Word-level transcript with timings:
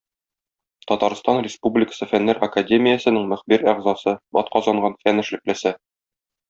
Татарстан 0.91 1.41
Республикасы 1.47 2.09
Фәннәр 2.13 2.41
академиясенең 2.49 3.31
мөхбир 3.35 3.69
әгъзасы, 3.75 4.19
атказанган 4.45 5.01
фән 5.05 5.27
эшлеклесе. 5.27 5.81